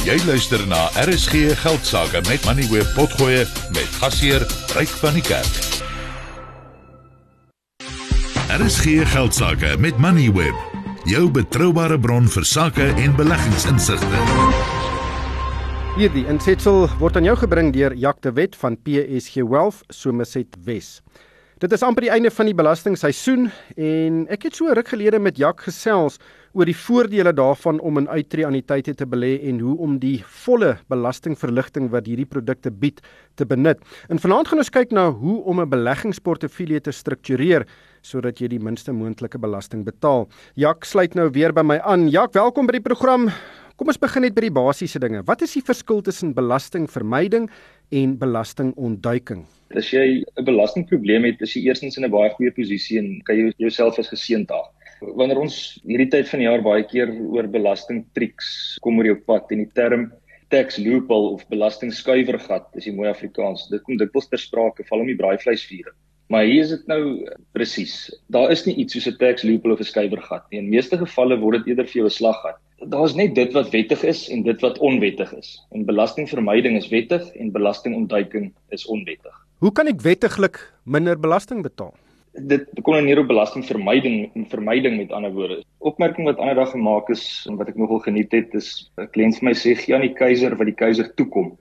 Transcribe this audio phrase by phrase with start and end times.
[0.00, 3.42] Jy luister na RSG Geldsaake met Money Web Potgoe
[3.74, 4.40] met gasheer
[4.72, 5.58] Ryk van die Kerk.
[8.48, 10.56] RSG Geldsaake met Money Web,
[11.04, 14.24] jou betroubare bron vir sake en beleggingsinsigte.
[15.98, 21.02] Hierdie insetsel word aan jou gebring deur Jacques de Wet van PSG Wealth Somerset Wes.
[21.60, 25.36] Dit is amper die einde van die belastingseisoen en ek het so ruk gelede met
[25.36, 26.16] Jak gesels
[26.52, 30.72] oor die voordele daarvan om in uittreë anniteite te belê en hoe om die volle
[30.90, 32.98] belastingverligting wat hierdie produkte bied
[33.38, 33.78] te benut.
[34.10, 37.66] En vanaand gaan ons kyk na hoe om 'n beleggingsportefeulje te struktureer
[38.02, 40.28] sodat jy die minste moontlike belasting betaal.
[40.56, 42.08] Jak sluit nou weer by my aan.
[42.08, 43.30] Jak, welkom by die program.
[43.76, 45.22] Kom ons begin net by die basiese dinge.
[45.24, 47.48] Wat is die verskil tussen belastingvermyding
[47.90, 49.46] en belastingontduiking?
[49.76, 53.36] As jy 'n belastingprobleem het, is jy eerstens in 'n baie goeie posisie en kan
[53.36, 54.68] jy jouself as geseënd daar.
[55.00, 59.50] Wanneer ons hierdie tyd van die jaar baie keer oor belastingtriks kom oor jou pad
[59.54, 60.10] en die term
[60.50, 63.68] tax loophole of belastingskuiwergat, is die mooi Afrikaans.
[63.70, 65.92] Dit kom dikwels ter sprake, val om die braaivleisvuur.
[66.30, 67.02] Maar hier is dit nou
[67.54, 67.94] presies.
[68.30, 70.58] Daar is nie iets soos 'n tax loophole of 'n skuiwergat nie.
[70.58, 72.58] In meeste gevalle word dit eerder vir jou 'n slaggat.
[72.86, 75.58] Daar is net dit wat wettig is en dit wat onwettig is.
[75.72, 79.34] En belastingvermyding is wettig en belastingontduiking is onwettig.
[79.58, 81.94] Hoe kan ek wettiglik minder belasting betaal?
[82.32, 85.64] Dit hier op belastingvermyding vermyding met ander woorde.
[85.78, 89.38] Opmerking wat ander dag gemaak is en wat ek nogal geniet het is 'n kliënt
[89.38, 91.58] vir my sê gee aan die keiser wat die keiser toekom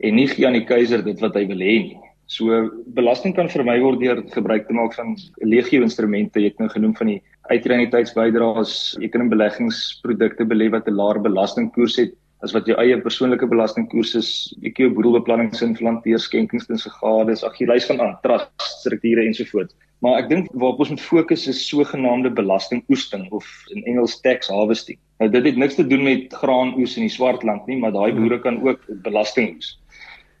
[0.00, 1.98] en nie gee aan die keiser dit wat hy wil hê nie.
[2.26, 6.68] So belasting kan vermy word deur gebruik te maak van legio instrumente, jy het nou
[6.68, 12.52] genoem van die uitreiniteitsbydraes, jy kan in beleggingsprodukte belê wat 'n laer belastingkoers het as
[12.56, 14.30] wat jou eie persoonlike belastingkoers is,
[14.62, 19.22] bietjie jou boedelbeplanning sin verlanteer skenkings en segades, ag jy lys gaan aan, trust strukture
[19.22, 19.76] ensovoorts.
[20.02, 24.98] Maar ek dink waarop ons moet fokus is sogenaamde belastingoesting of in Engels tax harvesting.
[25.22, 28.40] Nou dit het niks te doen met graanoes in die Swartland nie, maar daai boere
[28.42, 29.76] kan ook belasting oes.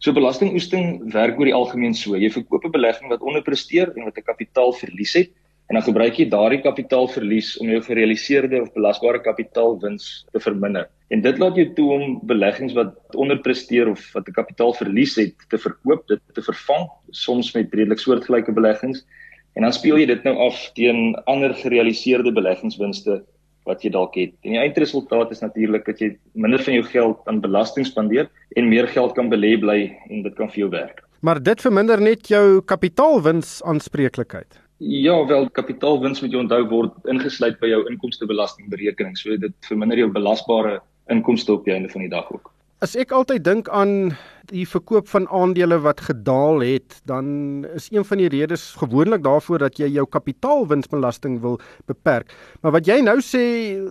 [0.02, 2.18] So belastingoesting werk oor die algemeen so.
[2.18, 5.30] Jy verkoop 'n belegging wat onderpresteer en wat 'n kapitaalverlies het
[5.70, 10.90] en dan gebruik jy daardie kapitaalverlies om jou gerealiseerde of belasbare kapitaalwins te verminder.
[11.12, 15.58] En dit laat jou toe om beleggings wat onderpresteer of wat 'n kapitaalverlies het te
[15.58, 19.04] verkoop, dit te vervang, soms met redelik soortgelyke beleggings.
[19.52, 23.22] En dan speel jy dit nou af teen ander gerealiseerde beleggingswinste
[23.64, 24.32] wat jy dalk het.
[24.40, 28.68] En die eindresultaat is natuurlik dat jy minder van jou geld aan belasting spandeer en
[28.68, 31.04] meer geld kan belê bly en dit kan vir jou werk.
[31.20, 34.60] Maar dit verminder net jou kapitaalwins aanspreeklikheid.
[34.78, 39.16] Ja, wel kapitaalwins moet jy onthou word ingesluit by jou inkomstebelastingberekening.
[39.16, 40.80] So dit verminder jou belasbare
[41.10, 42.52] inkomste op die einde van die dag ook.
[42.82, 44.16] As ek altyd dink aan
[44.50, 49.62] die verkoop van aandele wat gedaal het, dan is een van die redes gewoonlik daarvoor
[49.62, 52.34] dat jy jou kapitaalwinsbelasting wil beperk.
[52.60, 53.44] Maar wat jy nou sê,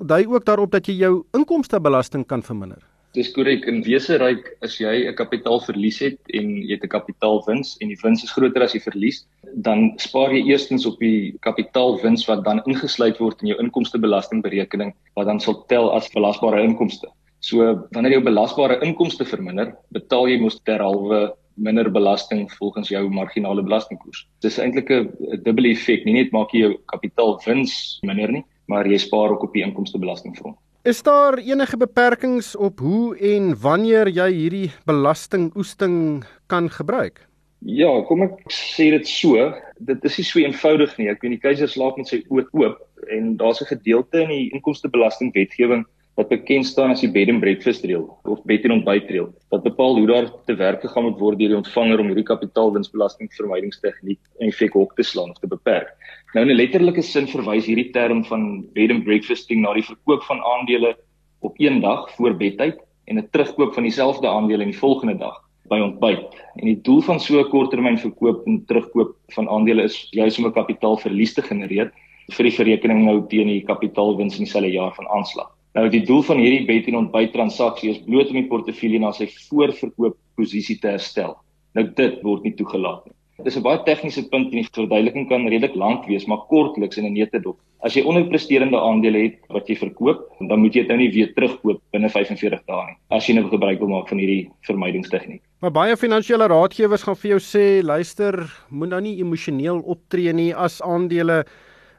[0.04, 2.84] dui ook daarop dat jy jou inkomstebelasting kan verminder.
[3.12, 3.66] Dis korrek.
[3.68, 8.00] In wese ryk as jy 'n kapitaalverlies het en jy het 'n kapitaalwins en die
[8.04, 12.62] wins is groter as die verlies, dan spaar jy eerstens op die kapitaalwins wat dan
[12.66, 17.08] ingesluit word in jou inkomstebelastingberekening wat dan sal tel as belasbare inkomste.
[17.42, 17.58] So
[17.92, 24.26] wanneer jou belasbare inkomste verminder, betaal jy mos terhalwe minder belasting volgens jou marginale belastingkoers.
[24.42, 26.06] Dis eintlik 'n dubbele effek.
[26.06, 30.56] Nie net maak jy jou kapitaalwins minder nie, maar jy spaar ook op die inkomstebelastingfront.
[30.84, 37.22] Is daar enige beperkings op hoe en wanneer jy hierdie belastingoesting kan gebruik?
[37.62, 41.12] Ja, kom ek sê dit so, dit is nie so eenvoudig nie.
[41.14, 42.82] Ek weet die keiser slaap met sy oë oop
[43.14, 45.86] en daar's 'n gedeelte in die inkomstebelastingwetgewing
[46.18, 49.64] wat bekend staan as die bed and breakfast reël of bed and ontbyt reël wat
[49.64, 54.50] bepaal hoe daar te werk gegaan moet word deur die ontvanger om hierdie kapitaalwinsbelastingvermydingstegniek in
[54.50, 55.94] effek hok te slaan of te beperk.
[56.34, 60.24] Nou in 'n letterlike sin verwys hierdie term van bed and breakfasting na die verkoop
[60.24, 60.96] van aandele
[61.42, 65.42] op een dag voor bedtyd en 'n terugkoop van dieselfde aandele in die volgende dag
[65.68, 66.24] by ontbyt.
[66.56, 70.46] En die doel van so 'n korttermyn verkoop en terugkoop van aandele is juis om
[70.46, 71.92] 'n kapitaalverlies te genereer
[72.32, 75.52] vir die verrekening nou teen die kapitaalwins in dieselfde jaar van aanslag.
[75.74, 79.12] Nou die doel van hierdie bet en ontbyt transaksie is bloot om die portefeulje na
[79.12, 81.36] sy voorverkoop posisie te herstel.
[81.74, 83.16] Nou dit word nie toegelaat nie.
[83.42, 86.98] Dit is 'n baie tegniese punt en die verduideliking kan redelik lank wees, maar kortliks
[86.98, 87.58] in 'n neutedop.
[87.82, 91.34] As jy onderpresterende aandele het wat jy verkoop, dan moet jy dit nou nie weer
[91.34, 92.98] terugkoop binne 45 dae nie.
[93.10, 95.42] As jy nou gebruik wil maak van hierdie vermydingstegniek.
[95.62, 100.54] Maar baie finansiële raadgewers gaan vir jou sê, luister, moet nou nie emosioneel optree nie
[100.56, 101.44] as aandele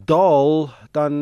[0.06, 1.12] daal, dan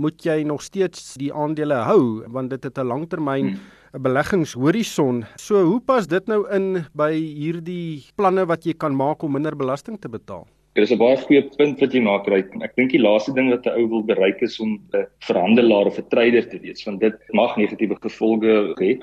[0.00, 3.58] moet jy nog steeds die aandele hou want dit het 'n langtermyn
[3.94, 5.22] 'n beleggingshorison.
[5.38, 9.54] So hoe pas dit nou in by hierdie planne wat jy kan maak om minder
[9.54, 10.48] belasting te betaal?
[10.74, 12.50] Dit is 'n baie goeie punt wat jy maak, Ryk.
[12.66, 15.98] Ek dink die laaste ding wat 'n ou wil bereik is om 'n verhandelaar of
[15.98, 18.98] 'n trader te wees, want dit mag negatiewe gevolge hê.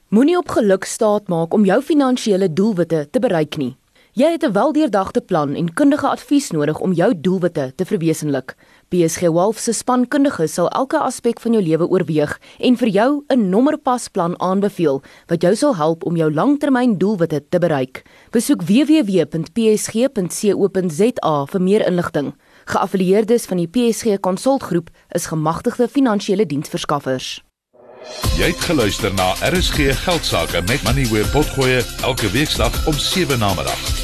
[0.08, 3.76] Moenie op geluk staat maak om jou finansiële doelwitte te bereik nie.
[4.14, 8.54] Jy het 'n weldeurdagte plan en kundige advies nodig om jou doelwitte te verwesenlik.
[8.88, 13.48] PSG Wolf se spankundiges sal elke aspek van jou lewe oorweeg en vir jou 'n
[13.48, 18.02] nommerpasplan aanbeveel wat jou sal help om jou langtermyndoelwitte te bereik.
[18.30, 19.46] Besoek www.psg.co.za
[21.46, 22.34] vir meer inligting.
[22.64, 27.44] Geaffilieerdes van die PSG Konsultgroep is gemagtigde finansiële diensverskaffers.
[28.36, 33.54] Jy het geluister na RSG Geldsaake met Money where potgoe elke weeksdag om 7 na
[33.54, 34.03] middag.